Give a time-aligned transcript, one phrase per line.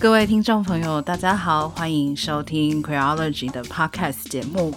[0.00, 4.74] 各位听众朋友，大家好，欢迎收听 Queerology 的 Podcast 节目。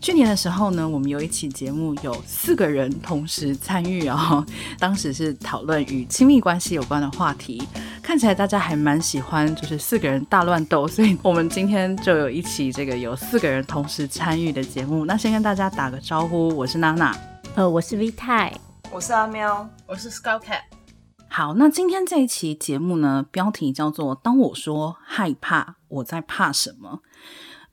[0.00, 4.44] 去年的时候呢，我们有一期节目有四个人同时参与哦，
[4.80, 7.62] 当时是讨论与亲密关系有关的话题，
[8.02, 15.04] 看起来大家还蛮喜欢，就是四个人大乱斗，所以我们今天就有一期这个有四个人同时参与的节目。
[15.04, 17.16] 那先跟大家打个招呼，我是娜娜，
[17.54, 18.52] 呃，我是 V 泰，
[18.90, 20.62] 我是阿喵，我是 Scout Cat。
[21.36, 27.00] 好，那今天这一期节目呢，标题叫做“当我说害怕，我在怕什么？”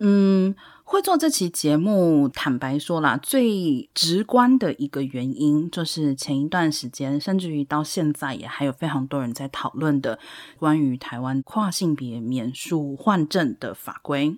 [0.02, 10.18] 嗯，会做这期节目，坦白说啦，最直观的一个原因，就是前一段时间，甚至于到现在，也还有非常多人在讨论的
[10.58, 14.36] 关于台湾跨性别免术换证的法规。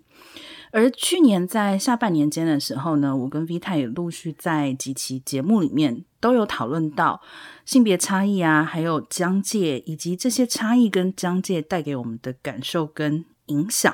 [0.73, 7.21] 而去年在下半年间的时候呢，我跟 V 太也陆续在几期节目里面都有讨论到
[7.65, 13.93] 性别差异啊，还有疆界，以及这些差异跟疆界带给我们的感受跟影响。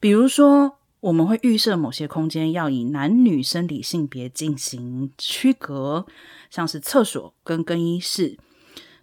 [0.00, 6.04] 比如说，我们会预设某些空间要以男女生理性别进行区隔，
[6.50, 8.36] 像是厕所跟更衣室。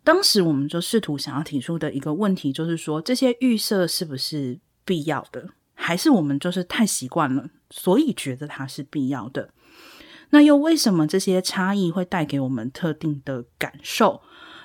[0.04, 5.52] 当时我们就试图想要提出的一个问题，就是说这些预设是不是必要的？
[5.74, 9.52] 还是我们就是太习惯了，所以觉得它是必要的。
[10.36, 14.22] 那又为什么这些差异会带给我们特定的感受？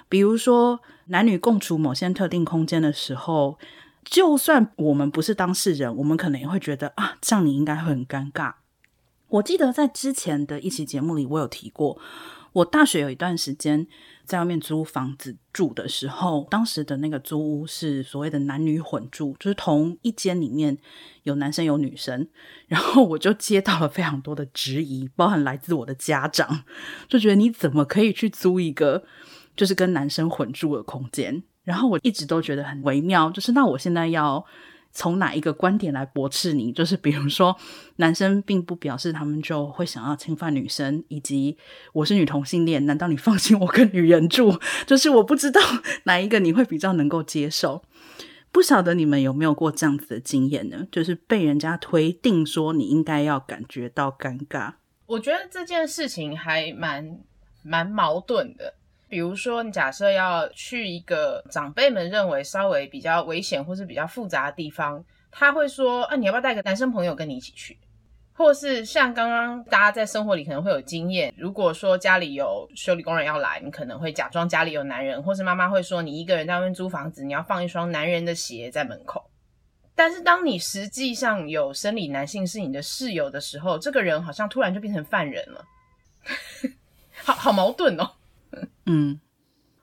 [0.08, 3.56] 比如说，男女共处某些特定空间的时候，
[4.04, 8.54] 就算我们不是当事人，我们可能也会觉得啊，这样你应该会很尴尬。
[9.28, 12.00] 我记得在之前的一期节目里，我有提过，
[12.54, 13.86] 我大学有一段时间。
[14.30, 20.78] 在外面租房子住的时候，当时的那个租屋是所谓的男女混住，就是同一间里面
[21.24, 22.28] 有男生有女生，
[22.68, 26.62] 然后我就接到了非常多的质疑，包含来自我的家长，
[27.08, 29.02] 就觉得你怎么可以去租一个
[29.56, 31.42] 就是跟男生混住的空间？
[31.64, 34.46] 然后我一直都觉得很微妙，就是那我现在要。
[34.92, 36.72] 从哪一个观点来驳斥你？
[36.72, 37.56] 就是比如说，
[37.96, 41.56] 男生并不表示他们就会想要侵犯女生，以及
[41.92, 44.58] 我是女同性恋，难道你放心我跟女人住？
[44.86, 45.60] 就是我不知道
[46.04, 47.82] 哪一个你会比较能够接受。
[48.52, 50.84] 不晓得你们有没有过这样子的经验呢？
[50.90, 54.72] 就是被人家推定说你应该要感觉到尴尬。
[55.06, 57.20] 我觉得这件事情还蛮
[57.62, 58.74] 蛮矛盾的。
[59.10, 67.76] 比如说，你假设要去一个长辈们认为稍微比较危险或是比较复杂的地方，他会说：“啊，你要不要带个男生朋友跟你一起去？”
[68.32, 79.28] 或是像刚刚大家在生活里可能会有经验，如果说家里有修理工人要来，你可能会假装家里有男人，或是妈妈会说你一个人在外面租房子，你要放一双男人的鞋在门口。
[79.94, 85.64] 但是当你实际上有生理男性是你的室友的时候，这个人好像突然就变成犯人了，
[87.22, 88.08] 好好矛盾哦。
[88.86, 89.20] 嗯，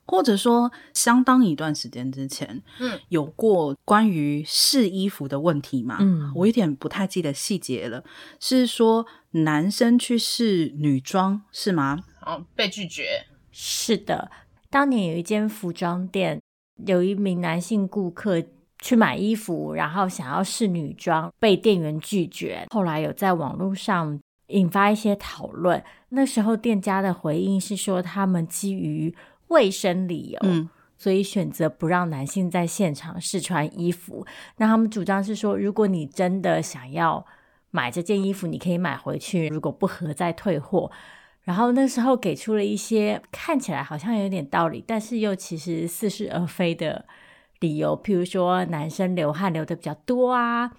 [0.05, 5.97] 或者说，相当一段时间之前，嗯，有过关于试衣服的问题嘛？
[5.99, 8.03] 嗯，我有点不太记得细节了。
[8.39, 11.99] 是说男生去试女装是吗？
[12.25, 13.25] 哦，被拒绝。
[13.51, 14.31] 是的，
[14.69, 16.41] 当年有一间服装店，
[16.85, 18.43] 有一名男性顾客
[18.79, 22.65] 去买衣服，然后想要试女装，被店员拒绝。
[22.69, 24.19] 后来有在网络上。
[24.47, 25.83] 引发一些讨论。
[26.09, 29.13] 那时候店家的回应是说，他们基于
[29.47, 34.25] 卫生理由，嗯，所以选择不让男性在现场试穿衣服。
[34.57, 37.25] 那他们主张是说，如果你真的想要
[37.71, 40.91] 买这件衣服，你可以买回去，如果不合再退货。
[41.43, 47.05] 然后那时候给出了一些看起来好像有点道理，但是又其实似是而非的
[47.61, 50.71] 理由，譬如说男生流汗流的比较多啊。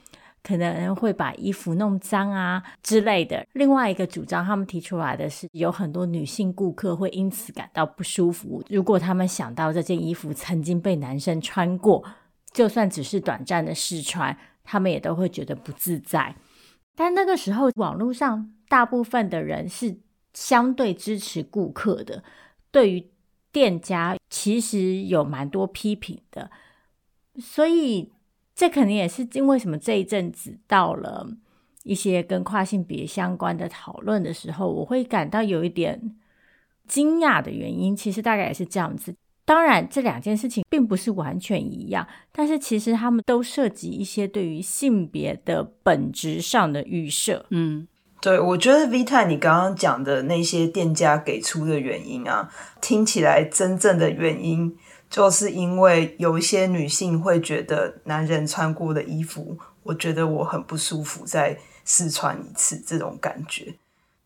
[0.49, 3.47] 可能会把衣服弄脏啊之类的。
[3.53, 8.65] 另外一个主张，他们提出来的是，有很多女性顾客会因此感到不舒服。
[8.71, 12.03] 如果他们想到这件衣服曾经被男生穿过，
[12.51, 16.35] 就算只是短暂的试穿，他们也都会觉得不自在。
[16.97, 19.99] 但那个时候，网络上大部分的人是
[20.33, 22.25] 相对支持顾客的，
[22.71, 23.11] 对于
[23.53, 26.51] 店家其实有蛮多批评的，
[27.39, 28.11] 所以。
[28.59, 29.79] 这可能也是因为什么？
[29.79, 31.29] 这一阵子到了
[31.85, 36.17] 一些跟跨性别相关的讨论的时候，我会感到有一点
[36.89, 39.15] 惊讶的原因，其实大概也是这样子。
[39.45, 47.47] 当然，这两件事情并不是完全一样，但是其实他们都涉及一些对于性别的本质上的预设。
[47.51, 47.87] 嗯，
[48.21, 52.51] 对，我觉得 V 太你刚刚讲的那些店家给出的原因啊，
[52.81, 54.77] 听起来真正的原因。
[55.11, 63.75] 就是因为有一些女性会觉得男人穿过的衣服，我觉得我很不舒服，再试穿一次这种感觉。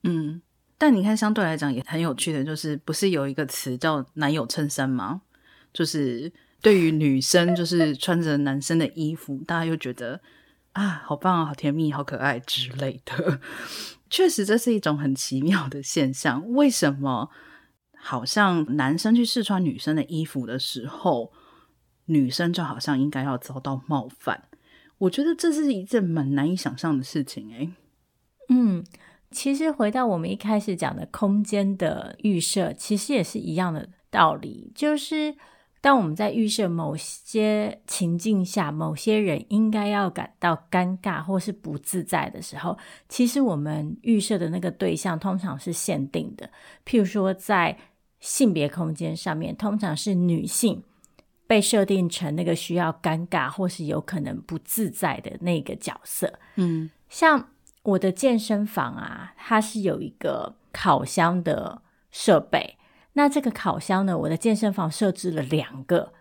[0.02, 0.42] 嗯，
[0.76, 5.22] 但你看，相对来讲也很有趣的，就是不是有一个词叫“男友衬衫”吗？
[5.72, 10.20] 就是对于女生就是穿着男生的衣服，大家又觉得
[10.72, 13.40] 啊，好棒啊，好甜蜜，好可爱之类的。
[14.10, 16.46] 确实，这是一种很奇妙的现象。
[16.52, 17.30] 为什么
[18.04, 21.32] 好像男生去试穿女生的衣服的时候，
[22.06, 24.48] 女生就好像应该要遭到冒犯？
[24.98, 27.50] 我觉得这是一件蛮难以想象的事情。
[27.52, 27.70] 诶，
[28.48, 28.84] 嗯。
[29.34, 34.70] 其实回到我们一开始讲的空间的预设，其实也是一样的道理。
[34.74, 35.34] 就是
[35.80, 42.76] 当我们在预设某些情境下，某些人应该要感到尴尬或是不自在的时候，
[43.08, 46.50] 其实我们预设的那个对象通常是限定的。
[46.84, 47.78] 譬如说，在
[48.22, 50.82] 性别空间上面，通常是女性
[51.46, 56.38] 被设定成那个需要尴尬或是有可能不自在的那个角色。
[56.54, 57.50] 嗯，像。
[57.84, 61.82] 我的健身房啊，它是有一个烤箱的
[62.12, 62.76] 设备。
[63.14, 66.12] 那这个烤箱呢，我的健身房设置了两个。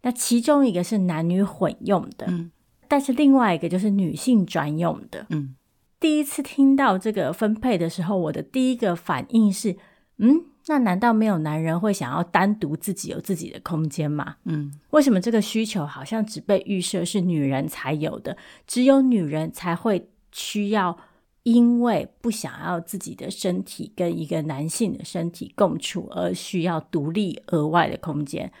[0.00, 2.50] 那其中一个是男女混用的，嗯，
[2.88, 5.26] 但是另外一个就是女性专用的。
[5.28, 5.54] 嗯，
[6.00, 9.76] 第一次听到这个分配的时候，我的第一个反应是，
[10.18, 14.36] 嗯，那难道没有男人会想要单独自己有自己的空间吗？
[14.44, 18.36] 嗯，为什么这个需求好像只被预设是女人才有的，
[18.66, 20.08] 只有女人才会？
[20.32, 20.98] 需要
[21.44, 28.52] 因为不想要自己的身体跟一个男性的身体共处，而需要独立额外的空间。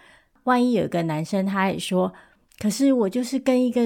[0.44, 2.14] 万一有一个男生他也说，
[2.58, 3.82] 可是我就是跟一个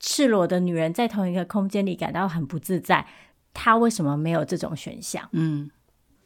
[0.00, 3.06] 赤裸的女人在同一个空间里感到很不自在，
[3.52, 5.28] 他为什么没有这种选项？
[5.32, 5.70] 嗯，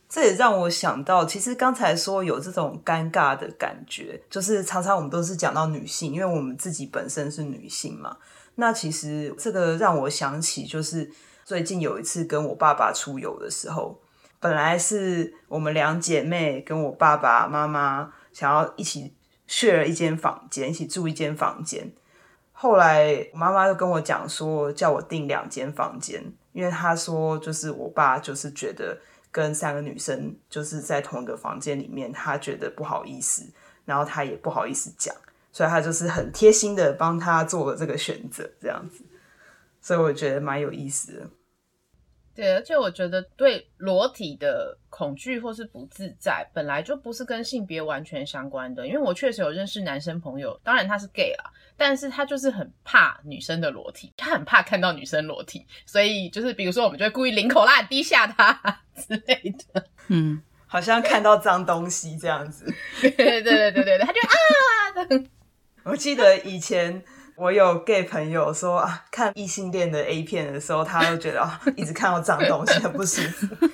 [0.09, 8.17] 这也让我想到，其实刚才说有这种尴尬的感觉，就是常常我们都是讲到女性，因为我们自己本身是女性嘛。
[8.55, 11.11] 那其实这个让我想起，就是
[11.45, 14.01] 最近有一次跟我爸爸出游的时候，
[14.41, 19.13] 本来是我们两姐妹跟我爸爸妈妈想要一起
[19.49, 21.93] share 一间房间，一起住一间房间。
[22.53, 28.99] 后来我妈妈就跟我讲说，叫我订两间房间，因为她说就是我爸就是觉得
[29.31, 33.45] 跟三个女生就是在同一个房间里面，他觉得不好意思，
[33.85, 35.15] 然后他也不好意思讲。
[35.53, 39.03] 所以他就是很贴心的帮他做了这个选择，这样子，
[39.81, 41.31] 所以我觉得蛮有意思的。
[42.37, 48.87] 对，而且我觉得对裸体的恐惧或是不自在，本来就不是跟性别完全相关的。
[48.87, 58.53] 因为我确实有认识男生朋友，当然他是 gay 啦，但是他就是很怕女生的裸体，他很怕看到女生裸体，所以就是比如说我们就会故意领口辣低下他
[58.95, 62.71] 之类的，嗯，好像看到脏东西这样子。
[63.01, 65.27] 对对对对对，他就啊。
[65.85, 67.03] 我记得以前
[67.39, 73.47] 我有 gay 朋友说啊，看异性恋的 A 片的时候，他都觉得啊，一直看到脏东西很不舒服。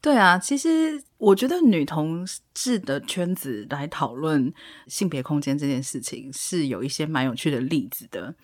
[0.00, 4.52] 对啊，其实我觉得女同志的圈子来讨论
[4.86, 8.34] 性别空间这件事情，是有一些蛮有趣的例子的。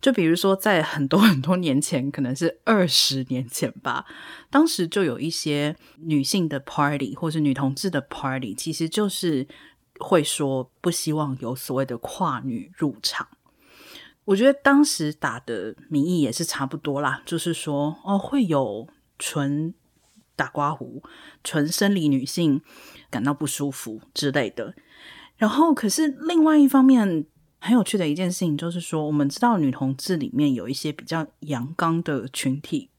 [0.00, 4.04] 就比如说，在很多 很多年前，可能是二十年前吧，
[4.50, 9.46] 当时就有一些女性的 party 或是女同志的 party，其实就是。
[9.98, 13.26] 会说不希望有所谓的跨女入场，
[14.24, 18.86] 我觉得当时打的名义也是差不多啦，就是说哦，会有
[19.18, 19.72] 纯
[20.34, 21.02] 打刮胡、
[21.42, 22.60] 纯生理女性
[23.10, 24.74] 感到不舒服之类的。
[25.36, 27.26] 然后，可是另外一方面
[27.58, 32.90] 很有趣的一件事情就是说，我们知道女同志里面有一些比较阳刚的群体。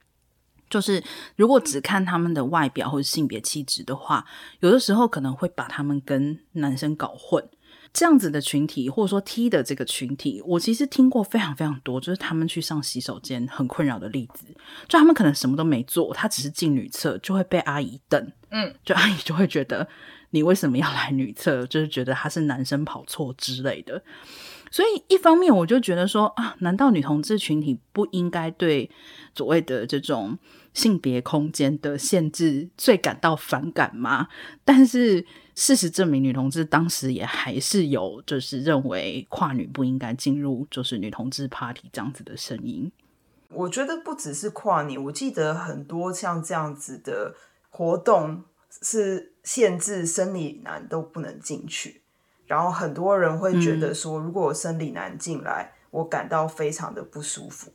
[0.69, 1.03] 就是
[1.35, 4.25] 如果只看他们的外表或者性别气质的话，
[4.59, 7.47] 有的时候可能会把他们跟男生搞混。
[7.93, 14.45] 这样子的群体，或者说 T 的这个群体，我其实听过非常非常多，就是他们去上洗手间很困扰的例子。
[14.87, 19.87] 就他们可能什么都没做，他只是进女厕就会被阿姨瞪，嗯，就阿姨就会觉得
[20.29, 24.03] 你为什么要来女厕，就是觉得他是男生跑错之类的。
[24.71, 28.89] 所以一方面我就觉得说啊，难道女同志群体不应该对
[29.35, 30.37] 所谓的这种
[30.73, 34.27] 性别空间的限制最感到反感吗？
[34.63, 42.91] 但是事实证明，女同志当时也还是有就是认为跨女不应该进入就是女同志 party 这样子的声音。
[43.49, 47.33] 我觉得不只是跨女，我记得很多像这样子的
[47.69, 48.43] 活动
[48.83, 52.01] 是限制生理男都不能进去。
[52.47, 57.71] 然后很多人会觉得说，如果我生理男进来，嗯，我感到非常的不舒服。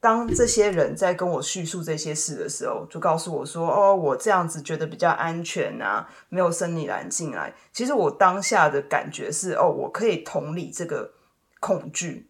[0.00, 11.12] 当这些人在跟我叙述这些事的时候，就告诉我说：“哦，我这样子觉得比较安全啊，没有生理男进来。”其实我当下的感觉是：哦，我可以同理这个
[11.58, 12.28] 恐惧，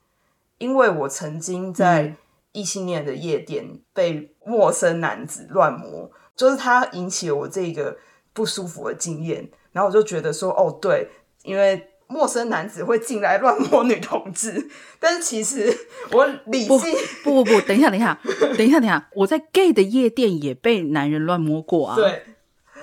[0.59, 2.15] 因为我曾经在
[2.53, 7.97] 异性恋的夜店被陌生男子乱摸，就是他引起了我这个
[8.33, 9.51] 不舒服的经验。
[9.73, 11.11] 然后我就觉得说，哦，对，
[11.45, 15.73] 因为陌生男子会进来乱摸女同志，但是其实
[16.11, 16.79] 我理性
[17.23, 18.19] 不不不不，等一下等一下
[18.57, 21.95] 等一下等一下，我在 gay 的夜店也被男人乱摸过啊。
[21.95, 22.25] 对，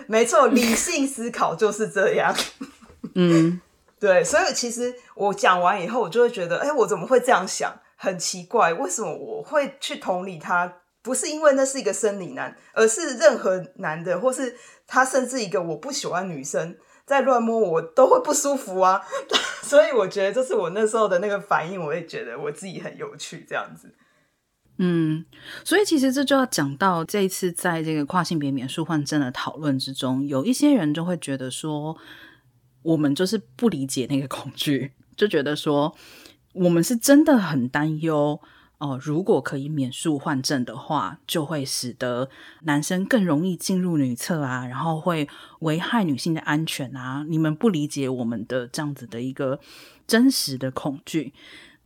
[0.08, 2.34] 没错，理性思考就是这样。
[3.16, 3.60] 嗯，
[4.00, 7.74] 对，所以其实我讲完以后，我就会觉得，哎，我怎么会这样想？
[7.96, 10.78] 很奇怪，为什么我会去同理他？
[11.04, 14.56] 不是因为那是一个生理男，而是任何男的，或是
[14.88, 16.76] 他甚至一个我不喜欢女生
[17.12, 19.02] 在乱摸我，都会不舒服啊。
[19.62, 23.94] 所以我觉得这是我那时候的那个反应，我也觉得我自己很有趣，这样子。
[24.78, 25.26] 嗯，
[25.66, 31.96] 所以其实这就要讲到这一次在这个跨性别免术换证的讨论之中，有一些人就会觉得说，
[32.82, 35.94] 我们就是不理解那个恐惧，就觉得说
[36.54, 38.40] 我们是真的很担忧。
[38.82, 42.32] 哦，如果可以免术换证的话，就会使得
[42.64, 47.24] 男生更容易进入女厕啊，然后会危害女性的安全啊。
[47.30, 49.60] 你们不理解我们的这样子的一个
[50.08, 51.32] 真实的恐惧。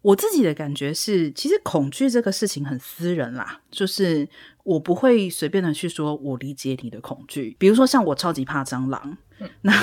[0.04, 4.30] 我自己的感觉是，其实恐惧这个事情很私人啦，就是
[4.64, 7.58] 我不会随便的去说我理解你的恐惧。
[7.60, 9.74] 比如说像我超级怕蟑螂，嗯、那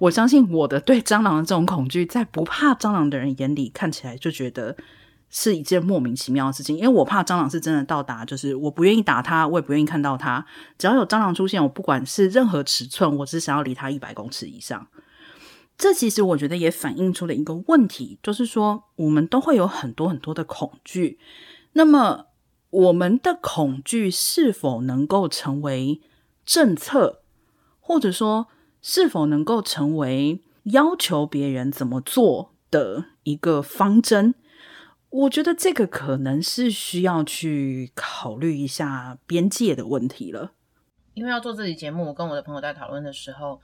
[0.00, 4.76] 我相信我的对蟑螂的这种恐惧，在不怕蟑螂的人眼里看起来就觉得。
[5.30, 10.44] 是一件莫名其妙的事情，因为我怕蟑螂是真的到达，就是我不愿意打它，我也不愿意看到它。
[10.78, 14.86] 只要有蟑螂出现，我不管是任何尺寸，我只想要离它一百公尺以上。
[15.76, 21.18] 这其实我觉得也反映出了一个问题，就是说我们都会有很多很多的恐惧。
[21.74, 22.26] 那么
[22.70, 26.00] 我们的恐惧是否能够成为
[26.44, 27.20] 政策，
[27.78, 28.48] 或者说
[28.82, 34.34] 是否能够成为要求别人怎么做的一个方针？
[35.18, 40.52] 我觉得这个可能是需要去考虑一下边界的问题了。
[41.14, 43.60] 因为要做这期节目，我跟我的朋友在讨论的时候，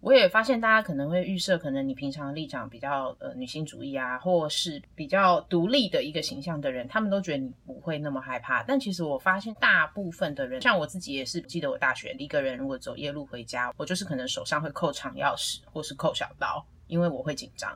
[0.00, 8.62] 我也发现大家可能会预设，可能你平常立场比较呃女性主义啊，或是比较独立的一个形象的人，他们都觉得你不会那么害怕。
[8.64, 17.74] 但其实我发现，大部分的人，像我自己也是，记得我大学一个人如果走夜路回家，我就是可能手上会扣长钥匙，或是扣小刀，因为我会紧张。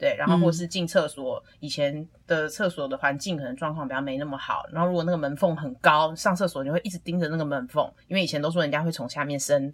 [0.00, 4.64] 对，然后或是进厕所，嗯、以前的厕所的环境可能状况比较没那么好。
[4.72, 9.72] 然后如果那个门缝很高，上厕所你会一直盯着那个门缝，因为以前都说人家会从下面伸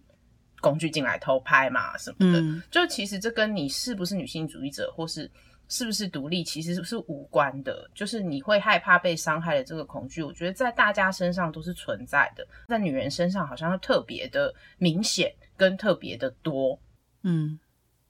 [0.60, 2.40] 工具进来偷拍嘛什么的。
[2.40, 5.30] 嗯、就其实这跟你是不是女性主义者，或是
[5.68, 7.88] 是不是独立，其实是无关的。
[7.94, 16.76] 就是你会害怕被伤害的这个恐惧，我觉得在大家身上都是存在的，在女人身上好像特别的明显跟特别的多。
[17.22, 17.58] 嗯。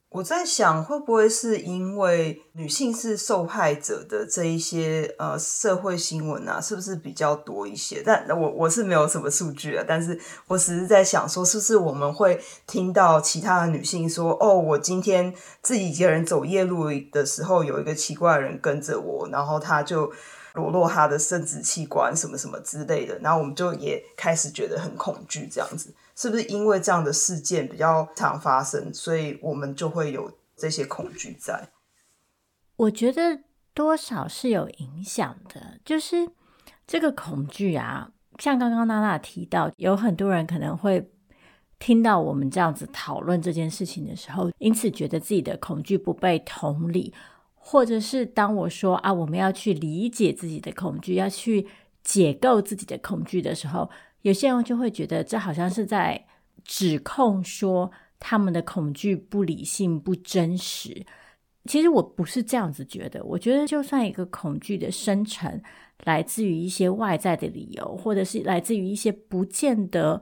[0.09, 8.01] 我在想，会不会是因为女性是受害者的这一些呃社会新闻啊，是不是比较多一些？
[8.05, 20.11] 但我我是没有什么数据啊，但是我只是在想说，是不是我们会听到其他的女性说，哦，我今天自己一个人走夜路的时候，有一个奇怪的人跟着我，然后他就
[20.53, 25.93] 裸露他的生殖器官什么什么之类的，然后我们就也开始觉得很恐惧，这样子。
[26.19, 31.69] 是不是因为这样的事件比较常发生，所以我们就会有这些恐惧在？
[32.75, 33.41] 我觉得
[33.75, 36.27] 多少是有影响的，就是
[36.87, 41.07] 这个恐惧啊，像刚刚娜娜提到，有很多人可能会
[41.77, 47.13] 听到我们这样子讨论这件事情的时候，因此觉得自己的恐惧不被同理，
[47.53, 51.67] 或者是当我说啊，我们要去理解自己的恐惧，要去
[52.03, 53.87] 解构自己的恐惧的时候。
[54.27, 56.25] 有些人就会觉得这好像是在
[56.65, 61.05] 指控说他们的恐惧不理性、不真实。
[61.63, 65.61] 其实我不是这样子觉得，我觉得就算一个恐惧的生成
[66.03, 70.21] 来自于一些外在的理由，或者是来自于一些不见得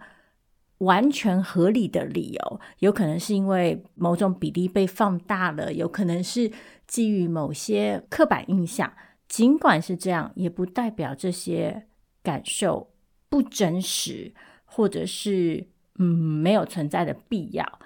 [0.78, 6.52] 完全合理的理由，有可能是因为某种比例被放大了，有可能是
[6.86, 8.94] 基于某些刻板印象。
[9.28, 11.88] 尽管是这样，也不代表这些
[12.22, 12.92] 感受。
[13.30, 14.34] 不真实，
[14.66, 17.80] 或者是嗯没有存在的必要。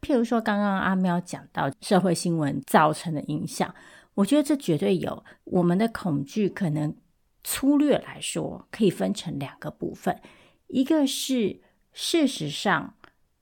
[0.00, 3.74] 譬如说，刚刚阿喵讲到社会新闻造成的影响，
[4.14, 5.24] 我觉得这绝对有。
[5.44, 6.94] 我们的恐惧可能
[7.42, 10.20] 粗略来说可以分成两个部分，
[10.66, 11.60] 一个是
[11.92, 12.94] 事实上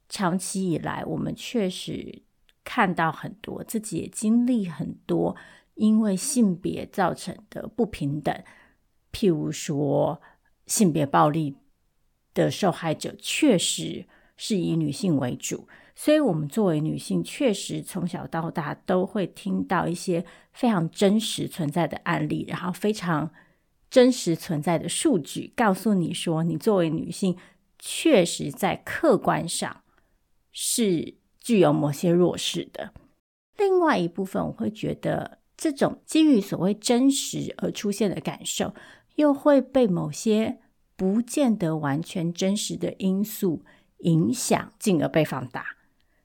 [0.07, 2.21] 长期以来我们确实
[2.63, 5.35] 看到很多，自己也经历很多
[5.75, 8.33] 因为性别造成的不平等，
[9.11, 10.21] 譬如说。
[10.65, 11.55] 性别暴力
[12.33, 14.05] 的受害者确实
[14.37, 23.31] 是以女性为主，所以我们作为女性，确实从小到大都会听到一些非常真实存在的案例，然后非常
[23.89, 27.37] 真实存在的数据，告诉你说，你作为女性，
[27.77, 29.83] 确实在客观上
[30.51, 32.91] 是具有某些弱势的。
[33.57, 38.73] 另外一部分，我会觉得这种基于所谓真实而出现的感受，
[39.15, 40.59] 又会被某些
[40.95, 43.63] 不见得完全真实的因素
[43.99, 45.65] 影响，进而被放大。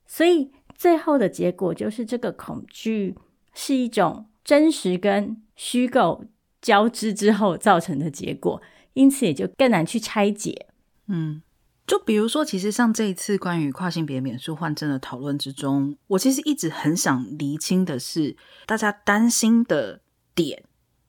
[0.07, 3.17] 所以最后的结果就是，这个恐惧
[3.55, 6.25] 是一种真实跟虚构
[6.61, 8.63] 交织之后造成的结果，
[8.95, 10.67] 因此也就更难去拆解。
[11.07, 11.43] 嗯。
[11.87, 20.03] 就比如说，其实像这一次关于跨性别免术换证的讨论之中，我其实一直很想厘清的是，大家担心的
[20.35, 20.65] 点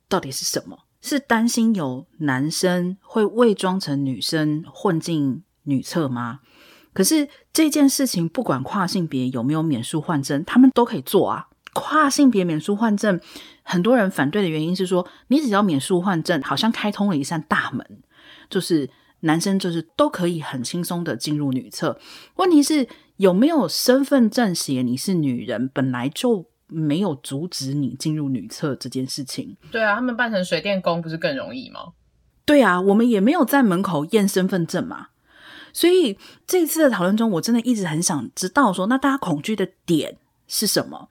[0.08, 0.86] 到底是什么？
[1.00, 6.40] 是担心有男生会伪装成女生混进女厕吗？
[6.92, 11.48] 可是这件事情，不管跨性别有没有免术换证，他们都可以做啊。
[11.72, 13.20] 跨性别免术换证，
[13.62, 18.02] 很多人反对的原因是说，你只要免术换证，好像开通了一扇大门，
[18.48, 18.90] 就是。
[19.22, 22.00] 男生就是都可以很轻松的进入女厕，
[22.36, 22.88] 问题是
[23.18, 29.56] 有没有身份证写你是女人，本来就没有阻止你进入女厕这件事情。
[29.70, 31.80] 对啊，他们扮成水电工不是更容易吗？
[32.44, 35.08] 对啊，我们也没有在门口验身份证嘛。
[35.72, 40.16] 所以这一次的讨论中，我真的一直很想知道说，那大家恐惧的点
[40.48, 41.08] 是什么？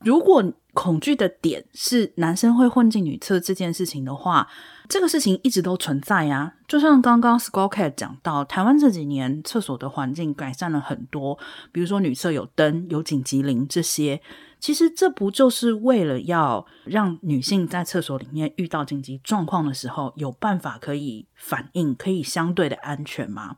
[0.00, 4.48] 如果恐惧的点是男生会混进女厕这件事情的话，
[4.88, 11.38] 这个事情一直都存在啊，就像刚刚 Skullcat 讲到，台湾这几年厕所的环境改善了很多，
[11.72, 14.20] 比如说女厕有灯、有紧急铃这些，
[14.58, 23.56] 其实这不就是为了要让女性在厕所里面遇到紧急状况的时候有办法可以反应，可以相对的安全吗？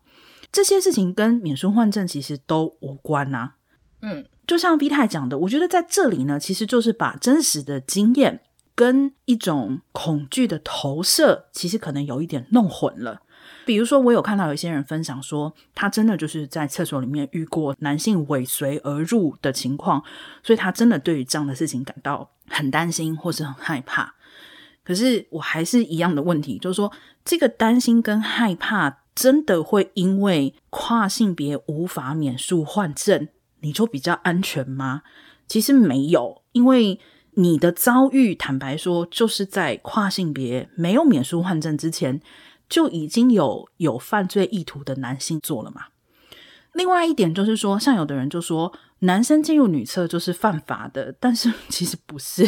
[0.51, 3.55] 这些事情跟免术换证其实都无关啊。
[4.03, 8.41] 嗯，就像 V 太讲的，我觉得在这里呢，其实就是把真实的经验。
[8.75, 13.21] 跟一种恐惧的投射，其实可能有一点弄混了。
[13.67, 20.03] 比如说，我有看到有一些人分享说，他真的就是在厕所里面遇过男性尾随而入的情况，
[20.43, 24.15] 所以他真的对于这样的事情感到很担心或是很害怕。
[24.83, 26.91] 可是我还是一样的问题，就是说，
[27.25, 33.29] 这个担心跟害怕真的会因为跨性别无法免术换证，
[33.63, 35.03] 你就比较安全吗？
[35.49, 37.01] 其实没有，因为。
[37.35, 42.21] 你的遭遇，坦白说，就是在跨性别没有免术换证之前，
[42.69, 45.87] 就已经有有犯罪意图的男性做了嘛。
[46.75, 52.47] 另外一点就是说，像有的人就说，男生进入女厕就是犯法的，但是其实不是。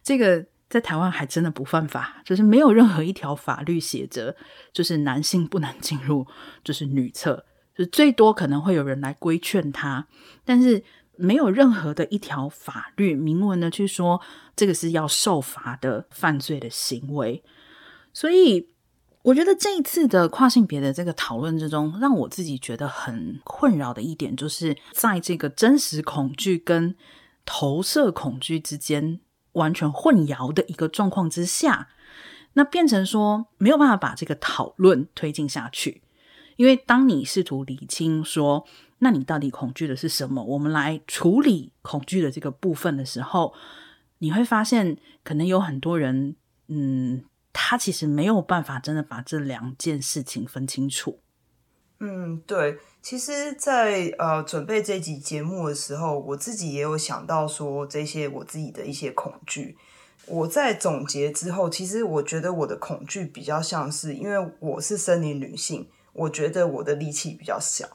[0.00, 4.36] 这个在台湾还真的不犯法，就是没有任何一条法律写着，
[4.72, 6.24] 就是男性不能进入，
[6.62, 7.44] 就是女厕，
[7.76, 10.06] 就最多可能会有人来规劝他，
[10.44, 10.84] 但是。
[11.16, 14.20] 没有任何的一条法律明文的去说
[14.56, 17.40] 这个是要受罚的犯罪的行为，
[18.12, 18.70] 所以
[19.22, 26.96] 我觉得这一次的跨性别的这个讨论之中，让我自己觉得很困扰的一点，就是在这个真实恐惧跟
[27.46, 29.20] 投射恐惧之间
[29.52, 31.90] 完全混淆的一个状况之下，
[32.54, 36.02] 那变成说没有办法把这个讨论推进下去，
[36.56, 38.66] 因为当你试图理清说。
[38.98, 40.42] 那你到底恐惧的是什么？
[40.42, 43.52] 我们来处理恐惧的这个部分的时候，
[44.18, 46.36] 你会发现，可能有很多人，
[46.68, 51.20] 嗯，他其实没有办法真的把这两件事情分清楚。
[52.00, 52.78] 嗯，对。
[53.02, 59.76] 其实在，呃准备这集节目的时候，我自己也有想到说这些我自己的一些恐惧。
[60.26, 67.86] 我在总结之后，其实我觉得我的恐惧比较像是，因为我是森林女性，我觉得我的力气比较小。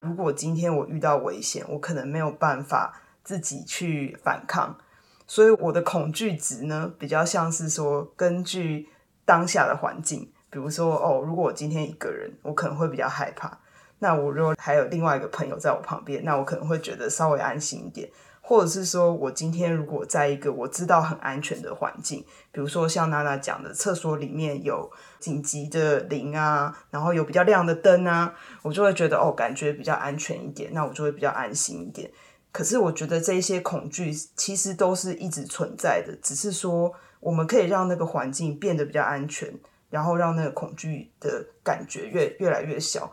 [0.00, 4.78] 如果今天我遇到危险，我可能没有办法自己去反抗，
[5.26, 8.88] 所以我的恐惧值呢，比较像是说，根据
[9.24, 13.58] 当下的环境，比如说哦，如果我今天一个人，我可能会比较害怕。
[14.00, 18.10] 那我如果还有另外一个朋友在我旁边，那我可能会觉得稍微安心一点。
[18.46, 32.10] 或者是说我今天如果在一个我知道很安全的环境，比如说像娜娜讲的，厕所里面有紧急的铃啊，然后有比较亮的灯啊，我就会觉得哦，感觉比较安全一点，那我就会比较安心一点。
[32.52, 39.50] 可是我觉得这些恐惧其实都是一直存在的，只是说我们可以让那个环境变得比较安全，
[39.88, 43.10] 然后让那个恐惧的感觉越越来越小，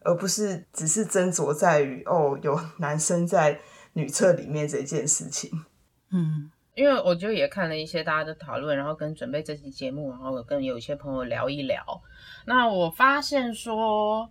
[0.00, 3.58] 而不是只是斟酌在于哦，有男生在。
[3.94, 5.50] 女厕里面这件事情，
[6.10, 12.02] 嗯，因为我就也看了一些大家的讨论，然后跟准备这期节目，然后跟有一些朋友聊一聊。
[12.44, 14.28] 那我发现说，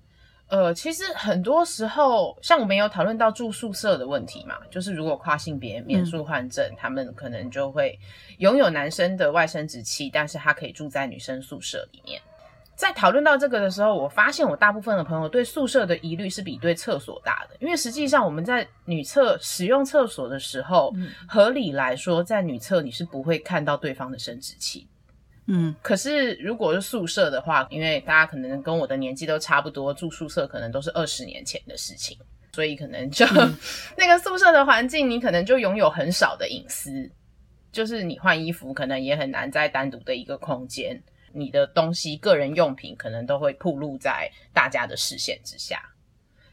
[0.47, 7.97] 呃，其实很多时候，像我们有讨论到住宿舍的问题嘛，就是如果跨性别免术换证，嗯，他们可能就会
[8.39, 12.21] 拥有男生的外生殖器，但是他可以住在女生宿舍里面。
[12.76, 24.88] 在讨论到这个的时候，我发现我大部分的朋友对宿舍的疑虑是比对厕所大的，因为实际上我们在女厕使用厕所的时候，嗯、合理来说，在女厕你是不会看到对方的生殖器。
[25.46, 32.18] 嗯，可是如果是宿舍的话，因为大家可能跟我的年纪都差不多，住宿舍可能都是二十年前的事情，
[32.54, 33.54] 所以可能就、嗯、
[33.98, 37.12] 那个宿舍的环境，你可能就拥有很少的隐私，
[37.74, 45.82] 就是你换衣服可能也很难在单独的一个空间，你的东西、个人用品可能都会暴露在大家的视线之下。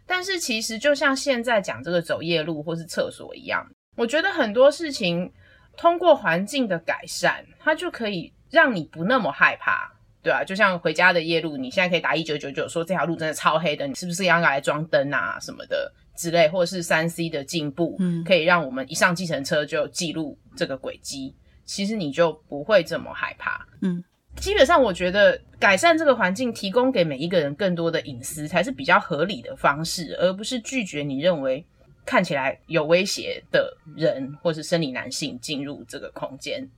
[0.07, 3.65] 但是其实就像现在讲这个走夜路或是厕所一样，
[3.97, 5.33] 我觉得很多事情
[5.77, 8.33] 通过环境的改善，它就可以。
[8.51, 9.89] 让你不那么害怕，
[10.25, 24.03] 对啊，就像回家的夜路，你现在可以打一九九九，说这条路真的超黑的，你是不是要来装灯啊什么的之类，或者是三 C 的进步，嗯，可以让我们一上计程车就记录这个轨迹，其实你就不会这么害怕，嗯，
[24.37, 31.65] 基本上我觉得改善这个环境，提供给每一个人更多的隐私，才是比较合理的方式，而不是拒绝你认为
[32.07, 36.69] 看起来有威胁的人，或是生理男性进入这个空间。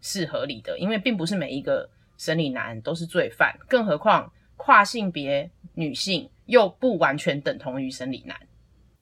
[0.00, 8.36] 是合理的，因为并不是每一个生理男都是罪犯，更何况跨性别女性又不完全等同于生理男。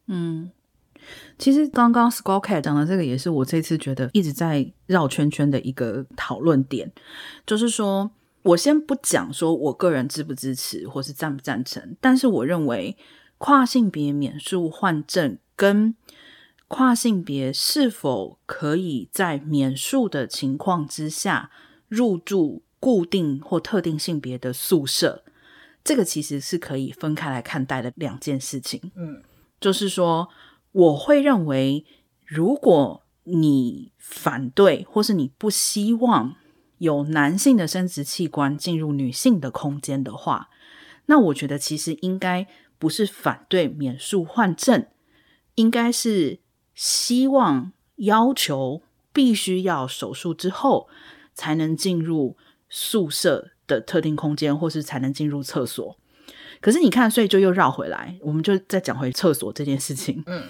[0.06, 0.50] 嗯，
[1.38, 6.90] 其实刚刚 Skull Cat 讲的这个也是我这次觉得一直在绕圈圈的一个讨论点，
[7.46, 8.10] 就是说
[8.42, 12.96] 我先不讲说我个人支不支持或是赞不赞成，但是我认为
[13.38, 15.94] 跨性别免术换证跟
[16.68, 21.50] 跨性别是否可以在免术的情况之下
[21.88, 25.22] 入住固定或特定性别的宿舍？
[25.84, 28.90] 这个其实是可以分开来看待的两件事情。
[28.96, 29.22] 嗯，
[29.60, 30.28] 就是说，
[30.76, 31.84] 我会认为，
[32.24, 36.36] 如果你反对或是你不希望
[36.78, 40.48] 有男性的生殖器官进入女性的空间的话，
[41.06, 42.46] 那我觉得其实应该
[42.78, 44.86] 不是反对免术换证，
[45.56, 46.40] 应该是。
[46.78, 50.90] 希望要求必须要手术之后
[51.32, 52.36] 才能进入
[52.68, 55.98] 宿舍的特定空间，或是才能进入厕所。
[56.60, 60.22] 可是你看，所以就又绕回来，我们就再讲回厕所这件事情。
[60.26, 60.42] 嗯，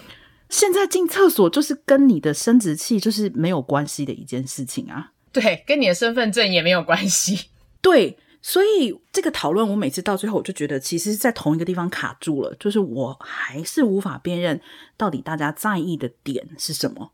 [0.48, 5.12] 现在进厕所就是跟你的生殖器就是没有关系的一件事情啊。
[5.32, 7.48] 对，跟你的身份证也没有关系。
[7.80, 8.18] 对。
[8.42, 14.60] 所以这个讨论，我每次到最后，我就觉得，其实，在同一个地方卡住了，就是我还是无法辨认
[14.96, 17.10] 到底大家在意的点是什么。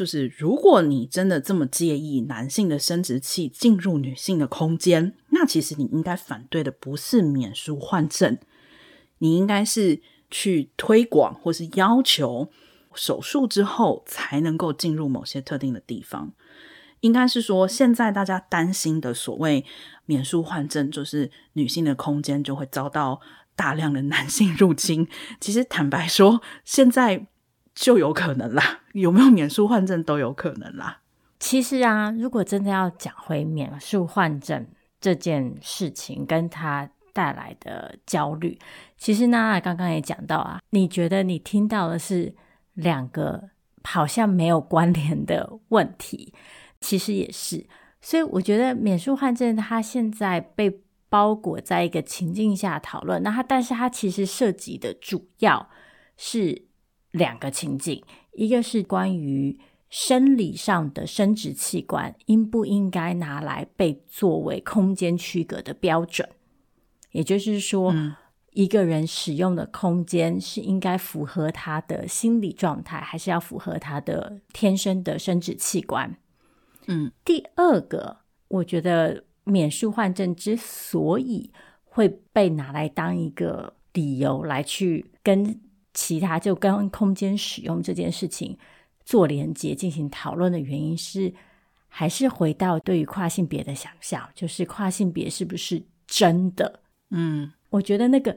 [0.00, 8.38] 就是如果你真的这么介意男性的生殖器进入女性的空间，那其实你应该反对的不是免术换证，
[9.18, 12.48] 你应该是去推广或是要求
[12.94, 16.32] 手术之后才能够进入某些特定的地方。
[17.00, 19.66] 应该是说，现在大家担心的所谓
[20.06, 23.20] 免术换证，就是女性的空间就会遭到
[23.54, 25.06] 大量的男性入侵。
[25.38, 27.26] 其实坦白说，现在
[27.80, 31.00] 就有可能啦， 有没有免术换证都有可能啦。
[31.38, 34.66] 其实啊，如果真的要讲回免术换证
[35.00, 38.58] 这件事情，跟它带来的焦虑，
[38.98, 42.34] 其实娜娜刚刚也讲到啊，你觉得你听到的是
[42.74, 43.48] 两个
[43.82, 46.34] 好像没有关联的问题。
[46.82, 47.66] 其实也是，
[48.02, 55.70] 所以我觉得免术换证它现在被包裹在一个情境下讨论，那它但是它其实涉及的主要
[56.18, 56.66] 是
[57.10, 66.28] 两个情景，一个是关于生理上的生殖器官应不应该拿来被作为空间区隔的标准，
[67.10, 68.14] 也就是说，嗯、
[68.52, 76.16] 一个人使用的空间是应该符合他的心理状态，还是要符合他的天生的生殖器官？
[76.86, 81.52] 嗯，第二个，我觉得免术换证之所以
[81.84, 85.60] 会被拿来当一个理由来去跟
[85.94, 88.56] 其他就跟空间使用这件事情
[89.04, 91.32] 做连接进行讨论的原因是，
[91.88, 96.80] 还是回到对于跨性别的想象，就是跨性别是不是真的？
[97.10, 98.36] 嗯，我觉得那个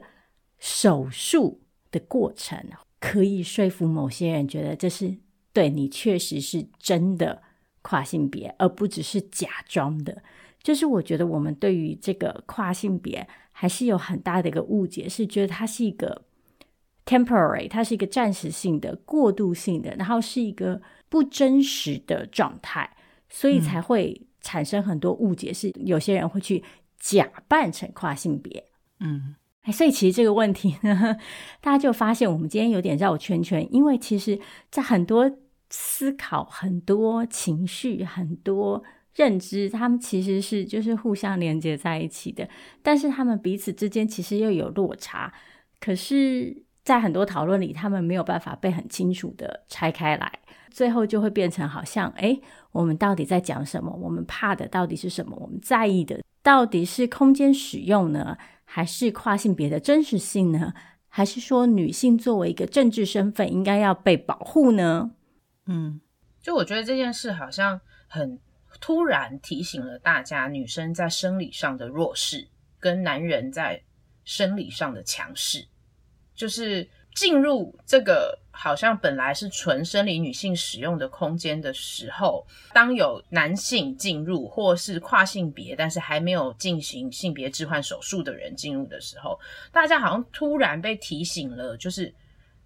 [0.58, 2.58] 手术的过程
[2.98, 5.16] 可以说服某些人觉得这是
[5.52, 7.42] 对你确实是真的。
[7.86, 10.22] 跨性别，而不只是假装的，
[10.62, 16.24] 就是我觉得我们对于这个跨性别还是有很大的一个误解，是觉得它是一个
[17.06, 22.88] temporary，它是一个暂时性的、过渡性的，然后是一个不真实的状态，
[23.28, 26.62] 所以才会产生很多误解，是有些人会去
[26.98, 28.64] 假扮成跨性别，
[29.00, 29.34] 嗯，
[29.72, 31.16] 所以其实这个问题呢，
[31.60, 34.38] 大家就发现我们今天有点绕圈圈，因为其实
[34.70, 35.30] 在很多。
[35.70, 38.80] 思考很多情绪、很多
[39.16, 42.48] 认知，他们其实是就是互相连接在一起的，
[42.80, 45.32] 但是他们彼此之间其实又有落差。
[45.80, 50.30] 可是，在很多讨论里，他们没有办法被很清楚的拆开来，
[50.70, 53.90] 最后就会变成好像，诶，我们到底在讲什么？
[54.00, 55.36] 我们怕的到底是什么？
[55.40, 60.74] 我们在意的到底是空间使用呢，还是跨性别的真实性呢？
[61.08, 65.12] 还是说女性作为一个政治身份应该要被保护呢？
[65.66, 66.00] 嗯，
[66.42, 68.38] 就我觉得这件事好像很。
[68.80, 72.48] 突然提醒了大家，女生在生理上的弱势
[72.80, 73.80] 跟男人在
[74.24, 75.64] 生理上的强势，
[76.34, 89.38] 就是进入这个好像本来是纯生理女性使用的空间的时候，当有男性进入或是跨性别，但是还没有进行性别置换手术的人进入的时候，
[89.72, 92.12] 大家好像突然被提醒了，就是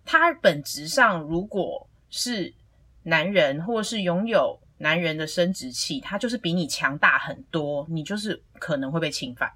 [0.05, 2.55] 他本质上如果是
[3.03, 4.59] 男人，或是拥有。
[4.81, 9.51] 男人的生殖器，他就是比你强大很多，你就是可能会被侵犯。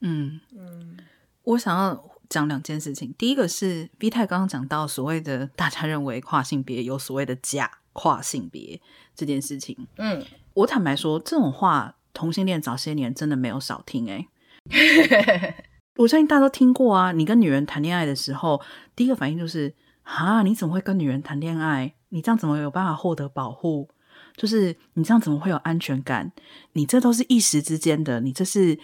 [0.00, 0.98] 嗯嗯，
[1.42, 1.94] 我想要
[2.32, 3.14] 讲两件事情。
[3.18, 8.80] 第一个是 V 太刚刚讲到所谓的大家认为跨性别有所谓的假跨性别
[9.14, 9.86] 这件事情。
[9.98, 14.26] 嗯，我坦白说，这种话同性恋早些年真的没有少听诶、
[14.70, 15.64] 欸、
[16.00, 17.12] 我相信大家都听过啊。
[17.12, 18.62] 你跟女人谈恋爱的时候，
[18.96, 21.92] 第一个反应就是啊，你怎么会跟女人谈恋爱？
[22.08, 23.90] 你这样怎么有办法获得保护？
[24.34, 26.32] 就是你这样怎么会有安全感？
[26.72, 28.78] 你这都是一时之间的，你这是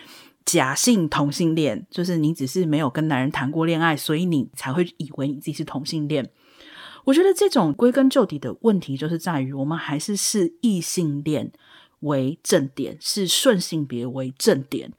[0.48, 6.30] 假性同性恋，就是你只是没有跟男人谈过恋爱，所以你才会以为你自己是同性恋。
[7.04, 11.52] 我觉得这种归根究底的问题，就是在于我们还是视异性恋
[12.00, 14.90] 为正点，视顺性别为正点，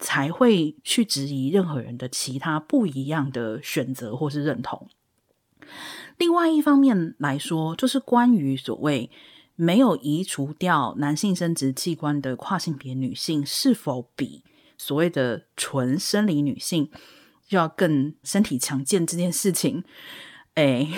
[0.00, 4.88] 才会去质疑任何人的其他不一样的选择或是认同。
[6.16, 9.08] 另外一方面来说，就是关于所谓。
[9.60, 14.44] 没有移除掉男性生殖器官的跨性别女性，是否比
[14.78, 16.90] 所谓的纯生理女性
[17.50, 19.06] 要更身体强健？
[19.06, 19.84] 这件事情，
[20.54, 20.88] 哎，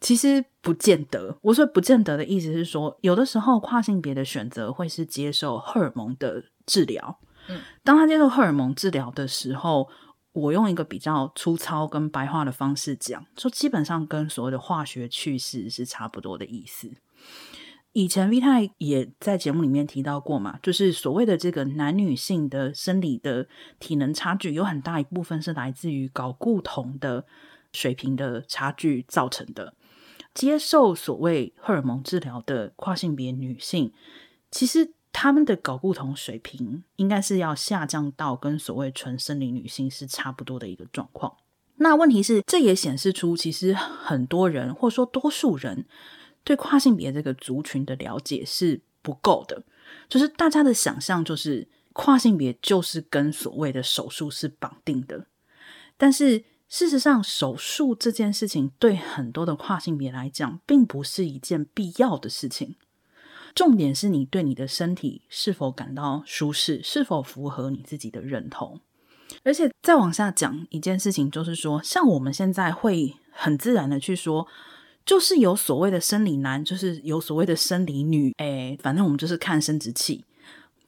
[0.00, 1.38] 其实不见得。
[1.42, 7.18] 我说不见得的意思是说，有的时候跨性别的选择会是接受荷尔蒙的治疗。
[7.48, 9.88] 嗯，当他接受荷尔蒙治疗的时候，
[10.32, 16.90] 我用一个比较粗糙跟白话的方式讲，说基本上跟所谓的化学去势是差不多的意思。
[17.96, 27.24] 以前 V 太也在节目里面提到过嘛，就是所谓的这个男女性的生理的体能差距，有很大一部分是来自于睾固酮的
[27.72, 29.72] 水平的差距造成的。
[30.34, 33.90] 接受所谓荷尔蒙治疗的跨性别女性，
[34.50, 41.32] 其实她们的睾固酮水平应该是要下降到跟所谓纯生理女性是差不多的一个状况。
[41.76, 45.86] 那问题是，这也显示出其实很多人或说多数人。
[46.46, 49.64] 对跨性别这个族群的了解是不够的，
[50.08, 55.26] 就是大家的想象就是跨性别就是跟所谓的手术是绑定的，
[55.96, 62.76] 但是事实上手术这件事情对很多的跨性别来讲并不是一件必要的事情，
[63.52, 68.78] 重点是你对你的身体是否感到舒适，是否符合你自己的认同，
[69.42, 74.46] 而且再往下讲一件事情，就是说像我们现在会很自然的去说。
[75.06, 80.24] 就是有所谓的生理男，就是有所谓的生理女，哎，反正我们就是看生殖器。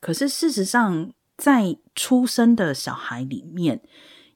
[0.00, 3.80] 可是事实上，在出生的小孩里面，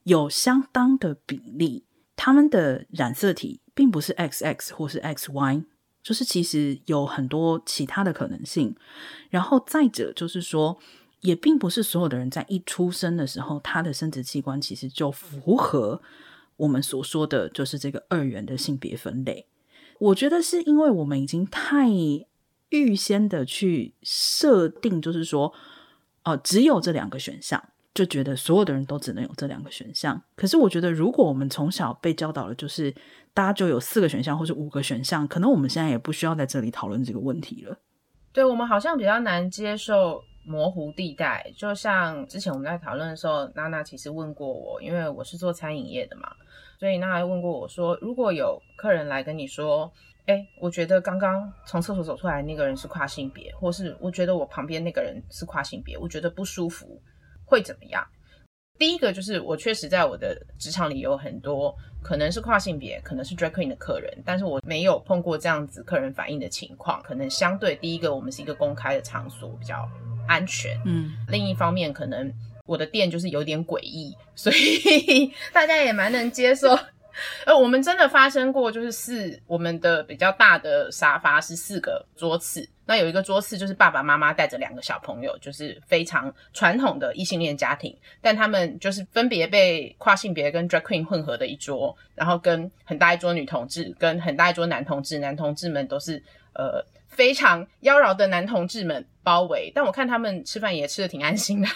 [0.03, 1.83] 有相当的比例，
[2.15, 5.65] 他们的染色体并不是 XX 或是 XY，
[6.01, 8.73] 就是其实有很多其他的可能性。
[9.29, 10.79] 然后再者就是说，
[11.19, 16.01] 也并不是所有的人在一出生的时候，他的生殖器官其实就符合
[16.55, 19.45] 我们所说的就是这个二元的性别分类。
[20.03, 21.87] 我觉得是因为我们已经太
[22.69, 25.47] 预先的去设定，就是说，
[26.25, 27.63] 哦、呃，只有这两个选项，
[27.93, 30.21] 就觉得所有的人都只能有这两个选项。
[30.35, 32.93] 可是我觉得，如果我们从小被教导的，就是
[33.33, 37.77] 大家就有四个选项或者五个选项，可能我们现在也不需要在这里讨论这个问题了。
[38.33, 46.27] 对，我们好像比较难接受模糊地带，就像之前我们在讨论的时候，娜娜其实问过我，因为我是做餐饮业的嘛。
[46.83, 49.89] 所以，那还问过我说，如果有客人来跟你说，
[50.25, 57.01] 哎，我觉得刚刚从厕所走出来那个人是跨性别，或是我觉得我旁边那个人是跨性别，我觉得不舒服，
[57.45, 58.05] 会怎么样？
[58.77, 67.01] 第一个就是，我确实在我的职场里有很多可能是跨性别，可能是 drag queen 的客人，但是我没有碰过这样子客人反应的情况。
[67.01, 69.89] 可能相对第一个，我们是一个公开的场所，比较
[70.27, 70.77] 安全。
[70.83, 72.29] 嗯，另一方面可能。
[72.65, 76.77] 我的店就是有点诡异，所以 大家也蛮能接受
[77.45, 96.23] 呃，我们真的发生过，就是四我们的比较大的沙发是四个桌次，那有一个桌次就是爸爸妈妈带着两个小朋友，就是非常传统的异性恋家庭，但他们就是分别被跨性别跟 drag queen 混合的一桌，然后跟很大一桌女同志，跟很大一桌男同志，男同志们都是
[96.55, 101.67] 呃非常妖娆的男同志们包围，但我看他们吃饭也吃得挺安心的。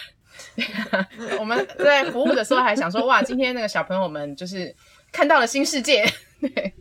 [1.40, 4.76] 我们在服务的时候还想说，哇，今天那个小朋友们就是。
[5.10, 6.06] 看到了新世界，
[6.42, 6.74] 对，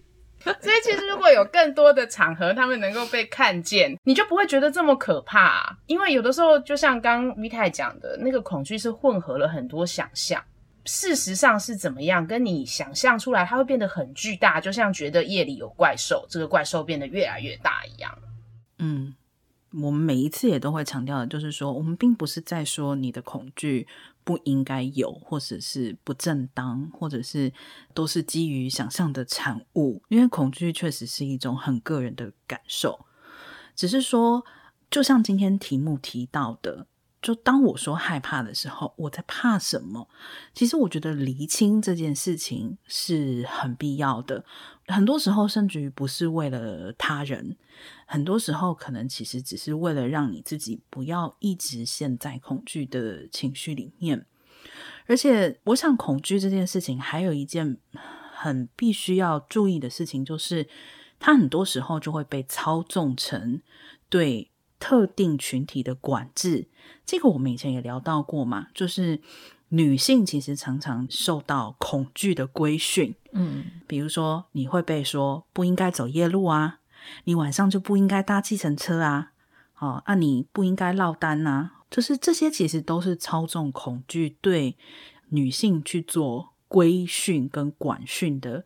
[0.61, 5.77] 所以其实如果有更多的场合，他们能够被看见，你就不会觉得这么可怕啊。
[5.87, 10.43] 因为有的时候，就像刚 V 太讲的，那个恐惧是混合了很多想象，
[10.85, 18.13] 事实上是怎么样，跟你想象出来，它会变得很巨大，就像觉得夜里有怪兽，这个怪兽变得越来越大一样。
[18.81, 19.15] 嗯。
[19.83, 23.87] 我们每一次也都会强调的，就是说，我们并不是在说你的恐惧
[24.25, 27.53] 不应该有，或者是不正当，或者是
[27.93, 30.03] 都是基于想象的产物。
[30.09, 33.07] 因为恐惧确实是一种很个人的感受，
[33.75, 34.45] 只是说，
[34.91, 36.87] 就像今天题目提到的。
[37.27, 40.09] 就当我说害怕的时候，我在怕什么？
[40.55, 44.45] 其实我觉得厘清这件事情是很必要的。
[44.87, 47.57] 很多时候，甚至于不是为了他人，
[48.07, 54.25] 很多时候可能其实只是为了让你自己不要一直陷在恐惧的情绪里面。
[55.09, 57.77] 而且，我想恐惧这件事情还有一件
[58.37, 60.69] 很必须要注意的事情，就是
[61.19, 63.61] 它很多时候就会被操纵成
[64.09, 64.53] 对。
[64.79, 66.69] 特定群体的管制，
[67.07, 69.21] 这个我们以前也聊到过嘛，就是
[69.71, 76.81] 女性其实常常受到恐惧的规训，嗯，比如说你会被说不应该走夜路啊，
[77.25, 79.33] 你晚上就不应该搭计程车啊，
[79.79, 84.77] 哦，啊，你不应该落单啊，就是这些其实都是操纵恐惧对
[85.31, 88.65] 女性去做规训跟管训的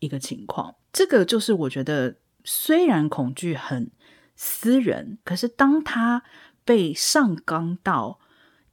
[0.00, 0.74] 一个情况。
[0.92, 3.90] 这个就是我觉得虽然恐惧很。
[4.36, 6.22] 私人，可是当他
[6.64, 8.20] 被上纲到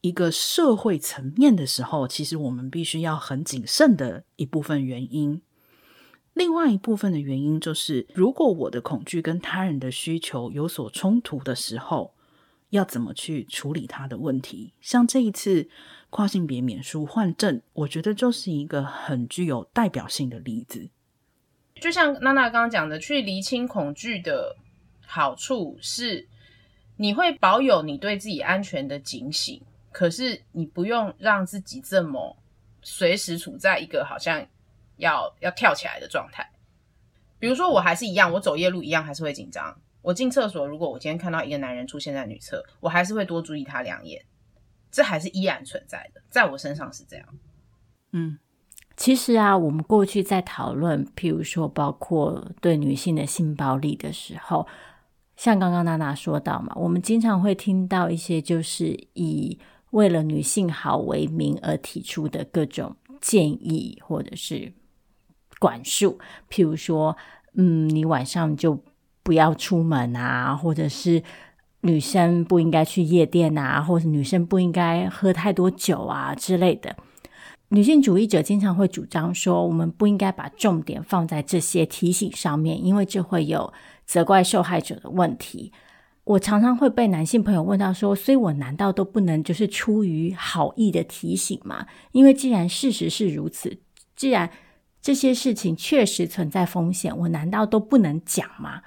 [0.02, 5.42] 一个社会层面的时候，其实我们必须要很谨慎的一部分原因。
[6.34, 12.14] 另外一部分的原因就是，如果我的恐惧跟他人的需求有所冲突的时候，
[12.72, 14.74] 要怎么去处理他的问题？
[14.82, 15.70] 像这一次
[16.10, 20.90] 跨性别免书换证，我觉得就是一个很具有代表性的例子。
[21.76, 24.58] 就像娜娜刚刚讲的，去厘清恐惧的。
[25.06, 26.28] 好处是，
[26.98, 29.62] 你会保有你对自己安全的警醒，
[29.92, 32.38] 可是你不用让自己这么
[32.82, 34.46] 随时处在一个好像
[34.98, 36.52] 要要跳起来的状态。
[37.40, 39.76] 比如说，我还是一样，我走夜路一样还是会紧张。
[40.02, 44.24] 我进厕所，如果我今天看到一个男人出现在女厕，我还是会多注意他两眼，
[44.92, 47.26] 这还是依然存在的，在我身上是这样。
[48.12, 48.40] 嗯，
[48.96, 54.68] 其实啊，我们过去在讨论，譬如说，包括对女性的性暴力的时候。
[55.44, 59.60] 像刚刚娜娜说到嘛，我们经常会听到一些就是以
[59.92, 64.72] 为了女性好为名而提出的各种建议或者是
[65.60, 66.18] 管束，
[66.50, 67.18] 譬如说，
[67.56, 68.82] 嗯，你晚上就
[69.22, 71.22] 不要出门啊，或者是
[71.82, 76.96] 女生不应该去夜店啊，或者女生不应该喝太多酒啊之类的。
[77.68, 83.74] 女性主义者经常会主张说，我们不应该把重点放在这些提醒上面，因为这会有。
[84.06, 85.72] 责怪受害者的问题，
[86.26, 91.86] 我常常会被男性朋友问到说：“所以我难道都不能就是出于好意的提醒吗？
[92.12, 93.80] 因为既然事实是如此，
[94.16, 94.50] 既然
[95.02, 98.82] 这些事情确实存在风险，我难道都不能讲吗？”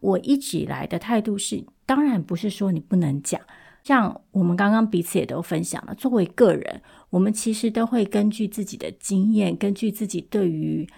[0.00, 3.40] 我一直以来的态度是，当然不是说你不能讲。
[3.84, 10.88] 像我们刚刚彼此也都分享了，作为个人，我们其实都会根据自己的经验，根据自己对于。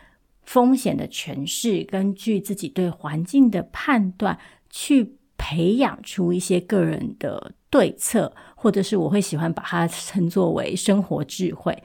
[0.46, 4.38] 风险的诠释，根据自己对环境的判断，
[4.70, 11.82] 去培养出一些个人的对策，或者是我会喜欢把它称作为生活智慧。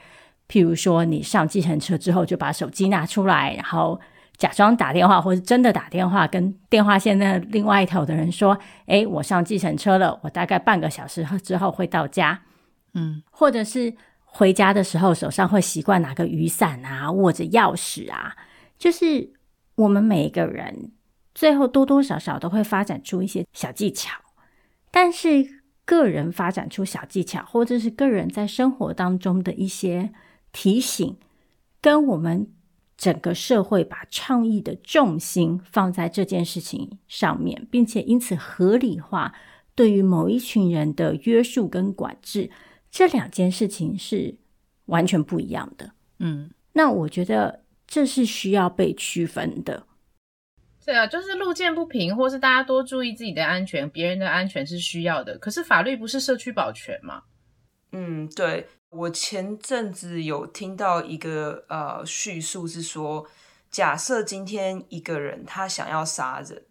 [0.47, 3.99] 譬如说，你上计程车之后，就把手机拿出来，然后
[4.37, 12.41] 假装打电话，或者真的打电话，跟电话线那另外一头的人说：“诶，我上计程车了，我大概半个小时之后会到家。”
[12.95, 13.93] 嗯，或者是
[14.25, 18.35] 回家的时候，手上会习惯拿个雨伞啊，握着钥匙啊。
[18.79, 19.33] 就是
[19.75, 20.93] 我们每一个人
[21.35, 24.17] 最后多多少少都会发展出一些小技巧，
[24.89, 30.13] 但是个人发展出小技巧，或者是个人在生活当中的一些
[30.53, 31.17] 提醒，
[31.81, 32.49] 跟我们
[32.97, 39.33] 整个社会把倡议的重心放在这件事情上面，并且因此合理化
[39.75, 42.49] 对于某一群人的约束跟管制，
[42.89, 44.37] 这两件事情是
[44.85, 45.91] 完全不一样的。
[46.19, 47.63] 嗯，那我觉得。
[47.89, 49.87] 这是需要被区分的。
[50.85, 55.37] 对啊，就是路见不平，或是大家多注意自己的安全，别人的安全是需要的。
[55.37, 57.23] 可是法律不是社区保全吗？
[57.91, 63.27] 嗯，对，我前阵子有听到一个呃叙述是说，
[63.69, 66.63] 假设今天一个人他想要杀人，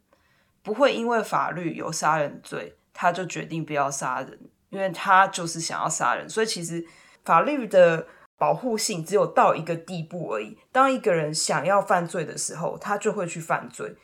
[0.62, 4.38] 不会因为法律有杀人罪，他就决定不要杀人，
[4.70, 6.28] 因为他就是想要杀人。
[6.28, 6.84] 所以其实
[7.24, 8.06] 法律的
[8.38, 10.56] 保护性只有到一个地步而已。
[10.70, 13.94] 当一个人想要犯罪的时候，他就会去犯罪。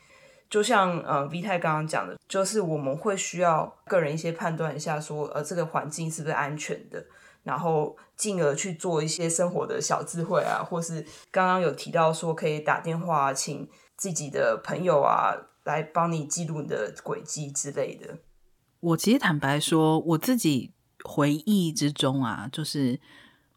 [0.47, 7.03] 就像呃 V 太刚刚讲的，就是我们会需要个人一些判断一下说，呃这个环境是不是安全的，
[7.43, 13.67] 然后进而去做一些生活的小智慧啊，或是刚刚有提到说可以打电话请
[13.97, 15.33] 自己的朋友啊
[15.63, 18.19] 来帮你记录你的轨迹之类的。
[18.81, 20.71] 我其实坦白说，我自己
[21.03, 22.99] 回忆之中啊，就是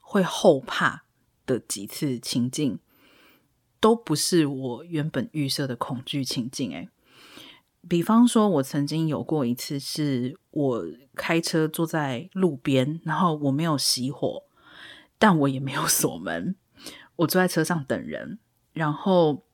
[0.08, 1.04] 会后怕
[1.44, 2.78] 的几次情境。
[3.80, 6.72] 都不是我原本预设的恐惧情境。
[6.72, 6.88] 诶，
[7.88, 10.84] 比方说，我曾经有过一次，是我
[11.14, 14.42] 开车坐在路边，然后我没有熄火，
[15.16, 16.56] 但我也没有锁门，
[17.14, 18.40] 我坐在车上等人，
[18.72, 19.44] 然后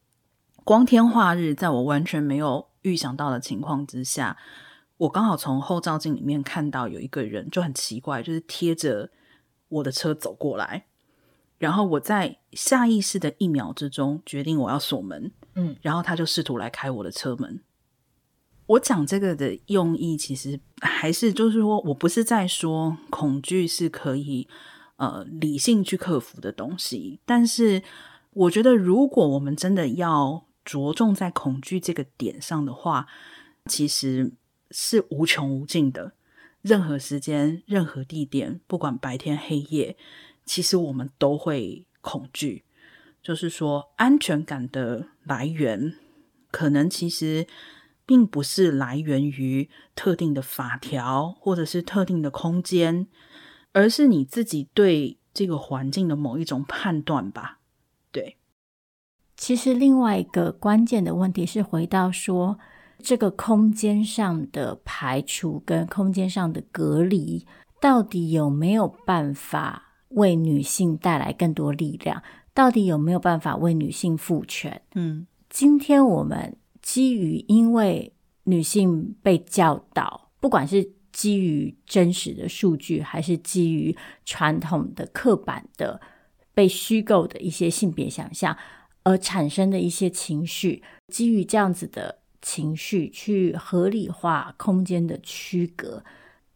[0.65, 4.39] 光天化日，在我完全没有预想到的情况之下，
[4.97, 9.11] 我刚好从后照镜里面看到有一个人，就很奇怪，就是贴着
[9.75, 10.87] 我的车走过来。
[11.59, 17.61] 然后我在下意识的一秒之中决定我要锁门，嗯，然后他就试图来开我的车门。
[18.67, 24.49] 我讲这个的用意，其实还是就是说我不是在说恐惧是可以
[24.97, 27.83] 呃理性去克服的东西，但是
[28.33, 33.07] 我觉得如果我们真的要着重在恐惧这个点上的话，
[33.67, 34.33] 其实
[34.71, 36.13] 是无穷无尽的，
[36.65, 39.99] 任何时间、任何地点，不管白天黑夜。
[40.47, 42.65] 其实我们都会恐惧，
[43.23, 45.93] 就是说安全感的来源，
[46.51, 47.47] 可能其实
[48.07, 53.07] 并不是来源于特定的法条或者是特定的空间，
[53.73, 57.61] 而是你自己对这个环境的某一种判断吧。
[58.11, 58.39] 对，
[59.37, 62.59] 其实另外一个关键的问题是回到说，
[62.99, 67.47] 这个空间上的排除跟空间上的隔离，
[67.81, 69.83] 到底有没有办法？
[70.11, 72.23] 为女性带来更多力量，
[72.53, 74.81] 到底有没有办法为女性赋权？
[74.95, 78.13] 嗯，今天我们基于因为
[78.45, 86.01] 女性被教导，不管是基于真实的数据，还是基于传统的刻板的
[86.55, 88.57] 被虚构的一些性别想象
[89.03, 96.05] 而产生的一些情绪，基于这样子的情绪去合理化空间的区隔，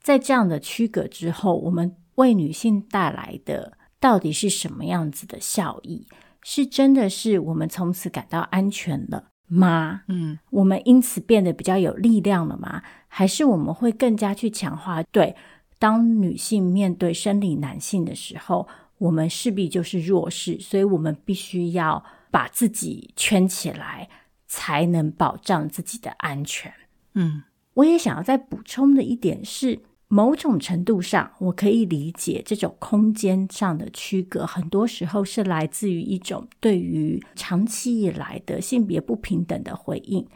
[0.01, 1.97] 在这样的区隔之后，我们。
[2.19, 6.05] 为女性带来的到底是什么样子的效益？
[6.43, 10.03] 是真的是我们从此感到安全了吗？
[10.09, 12.83] 嗯，我们因此变得比较有力量了吗？
[13.07, 15.01] 还是我们会更加去强化？
[15.13, 15.37] 对，
[15.79, 18.67] 当女性面对生理男性的时候，
[18.99, 24.09] 我们势必就是弱势，所以我们必须要把自己圈起来，
[24.49, 26.73] 才能保障自己的安全。
[27.15, 27.45] 嗯，
[27.75, 29.83] 我也想要再补充的一点是。
[30.11, 40.27] 某种程度上，我可以理解这种空间上的区隔，很多时候是来自于一种对于长期以来的性别不平等的回应。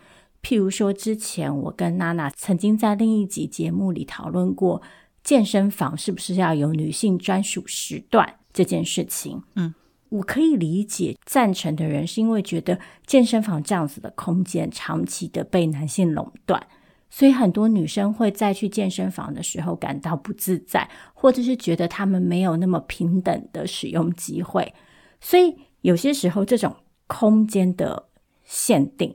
[0.42, 4.82] 譬如说，之前我跟娜娜曾经在另一集节目里讨论过，
[5.24, 9.42] 健身房是不是要有女性专属时段这件事情。
[9.54, 9.72] 嗯，
[10.12, 16.66] 我可以理解赞成的人是因为觉得健身房这样子的空间长期的被男性垄断。
[17.08, 24.72] 所以很多女生会在去健身房的时候感到不自在，或者是觉得他们没有那么平等的使用机会。
[25.20, 26.74] 所以有些时候，这种
[27.06, 28.08] 空间的
[28.44, 29.14] 限定，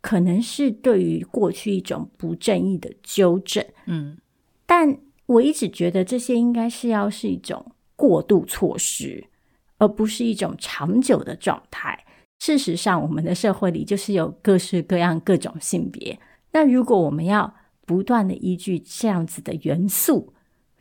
[0.00, 3.64] 可能是对于过去一种不正义的纠正。
[3.86, 4.18] 嗯，
[4.66, 9.24] 但我一直觉得这些应该是要是一种过渡措施，
[9.78, 12.04] 而不是一种长久的状态。
[12.40, 16.18] 事实上，我们的社会里就是有各式各样各种性别。
[16.52, 17.52] 那如果我们要
[17.84, 20.32] 不断的依据这样子的元素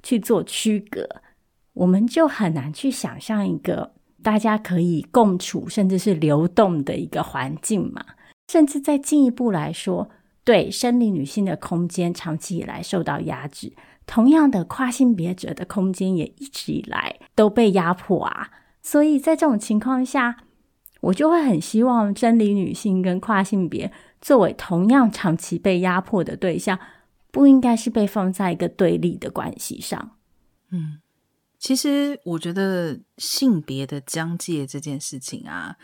[0.04, 1.08] 去做区隔，
[1.74, 8.06] 我们就很难去想象一个大家可以共处甚至是流动的一个环境嘛。
[8.52, 10.10] 甚至再进一步来说，
[10.44, 13.74] 对生理女性的空间长期以来受到压制，
[14.06, 18.50] 同样的跨性别者的空间也一直以来都被压迫啊。
[18.82, 20.44] 所以在这种情况下，
[21.02, 23.92] 我就会很希望真理女性跟跨性别。
[24.20, 26.80] 作为同样长期被压迫的对象，
[27.32, 30.18] 不应该是被放在一个对立的关系上。
[30.72, 31.00] 嗯，
[31.60, 35.76] 其实我觉得性别的疆界这件事情啊，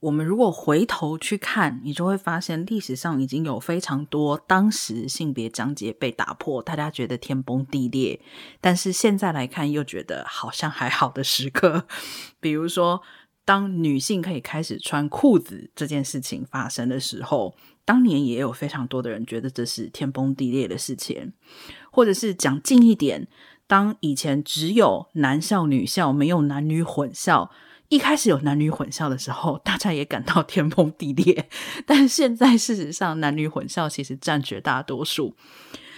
[0.00, 8.18] 我们如果回头去看，你就会发现历史上已经有非常多当时性别章节被打破，大家觉得天崩地裂，
[8.62, 11.86] 但是现在来看又觉得好像还好的时刻。
[12.40, 13.02] 比如说，
[13.44, 21.34] 当女性可以开始穿裤子这件事情发生的时候，当年也有非常多的人觉得这是天崩地裂的事情，
[21.92, 23.28] 或者是讲近一点，
[23.66, 27.50] 当以前只有男校女校，没有男女混校。
[27.90, 31.48] 一开始有男女混校的时候，大家也感到天崩地裂。
[31.84, 35.34] 但现在事实上，男女混校其实占绝大多数。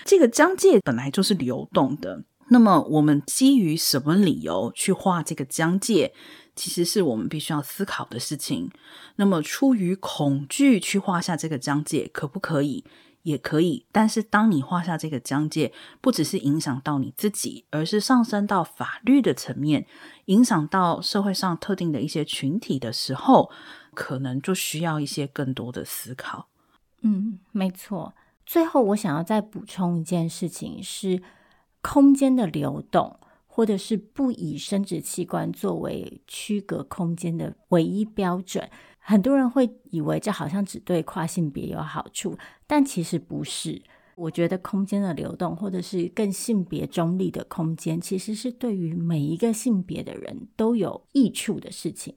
[0.06, 2.24] 这个疆界本来就是流动的。
[2.48, 6.14] 那么，我们基于什么理由去画这个疆界，
[6.56, 8.70] 其实是我们必须要思考的事情。
[9.16, 12.84] 那么，出于恐惧去画下这个疆界，可不可以？
[13.22, 19.86] 也可以，但是当你画下这个疆界，不只是影响到你自己，而是上升到法律的层面，
[20.26, 23.50] 影响到社会上特定的一些群体的时候，
[23.94, 26.48] 可能就需要一些更多的思考。
[27.02, 28.14] 嗯，没错。
[28.46, 31.22] 最后，我想要再补充一件事情是，
[31.80, 38.68] 空间的流动，或者是不以生殖器官作为区隔空间的唯一标准。
[38.98, 43.82] 很多人会以为这好像只对跨性别有好处，但其实不是。
[44.14, 52.14] 我觉得空间的流动，或者是更性别中立的空间，其实是对于每一个性别的人都有益处的事情。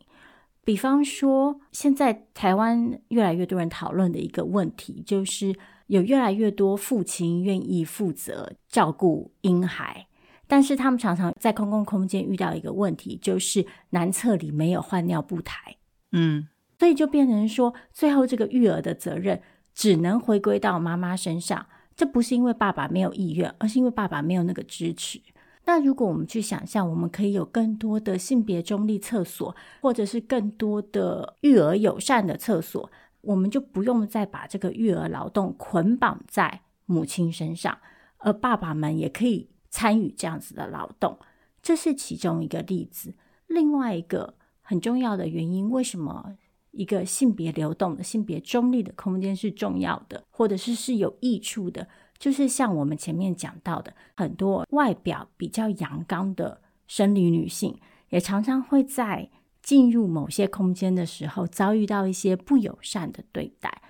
[0.64, 5.56] 比方说，现在台湾越来越多人讨论的一个问题，就是
[5.88, 10.08] 有越来越多父亲愿意负责照顾婴孩，
[10.48, 15.78] 但是他们常常在公共空间遇到一个问题，就是男厕里没有换尿布台。
[16.12, 16.48] 嗯。
[16.78, 19.42] 所以就变成说，最后这个育儿的责任
[19.74, 21.68] 只能回归到妈妈身上。
[21.96, 25.22] 这不是因为爸爸没有意愿，而是因为爸爸没有那个支持。
[25.66, 32.92] 那如果我们去想象，我们可以有更多的性别中立厕所，或者是更多的育儿友善的厕所，
[33.22, 37.78] 我们就不用再把这个育儿劳动捆绑在母亲身上，
[38.18, 41.18] 而爸爸们也可以参与这样子的劳动。
[41.64, 43.16] 这是其中一个例子。
[43.48, 46.36] 另外一个很重要的原因，为什么？
[46.76, 51.88] 一个性别流动的、性别中立的空间是重要的，或者是是有益处的。
[52.18, 57.78] 就是像我们前面讲到的，很多外表比较阳刚的生理女性，
[58.10, 59.30] 也常常会在
[59.62, 63.82] 进入某些空间的时候遭遇到一些不友善的对待。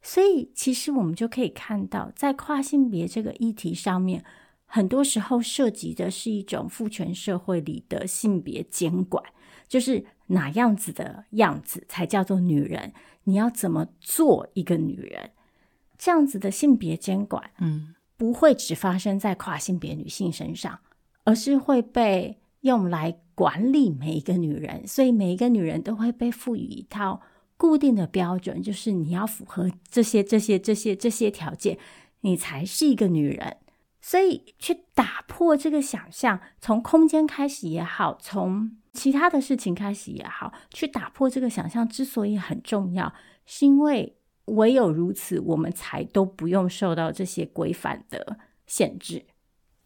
[0.00, 4.24] 所以，其实我们就可以看到，在跨性别这个议题上面，
[4.66, 9.22] 很多时候涉及的是一种父权社会里的性别监管。
[9.66, 12.92] 就是哪样子的样子才叫做女人？
[13.24, 15.30] 你要怎么做一个女人？
[15.98, 20.78] 这样子的性别监管，嗯，不会只发生在跨性别女性身上，
[21.24, 24.86] 而是会被用来管理每一个女人。
[24.86, 27.22] 所以每一个女人都会被赋予一套
[27.56, 31.78] 固定的标准，就是你要符合这些、这些、这些、这些条件，
[32.20, 33.56] 你才是一个女人。
[34.06, 43.12] 所以去打破这个想象，从空间开始也好，从其他的事情开始也好，去打破这个想象之所以很重要，
[43.46, 49.26] 是因为唯有如此，我们才都不用受到这些规范的限制。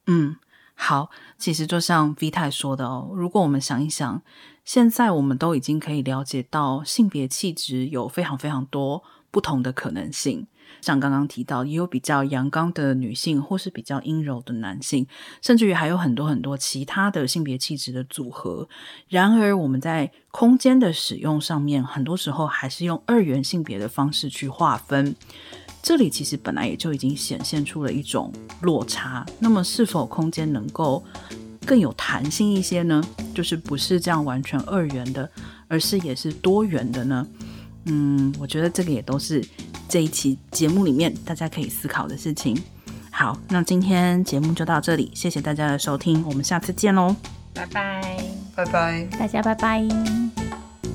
[0.07, 0.37] 嗯，
[0.75, 1.09] 好，
[1.39, 4.21] 其实就像 V 太说的哦，如果我们想一想，
[4.66, 10.47] 现在我们都已经可以了解到性别气质有非常非常多不同的可能性。
[10.81, 15.07] 像刚刚提到，也有比较阳刚的女性，或是比较阴柔的男性，
[15.43, 18.68] 甚至于还有很多很多其他的性别气质的组合。
[19.09, 25.14] 然而，我们在空间的使用上面，很多时候还是用二元性别的方式去划分。
[25.83, 29.25] 这里其实本来也就已经显现出了一种落差。
[29.39, 31.03] 那么，是否空间能够
[31.64, 33.03] 更有弹性一些呢？
[33.35, 35.31] 就是不是这样完全二元的，
[35.68, 37.27] 而是也是多元的呢？
[37.85, 39.45] 嗯，我觉得这个也都是。
[39.89, 42.57] 这一期节目里面，大家可以思考的事情。
[43.11, 47.16] 好，那今天节目就到这里，谢谢大家的收听，我们下次见喽，
[47.53, 48.01] 拜拜，
[48.55, 50.39] 拜拜，大家拜拜。